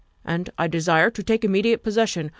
[0.25, 2.29] And I desire to take immediate possession.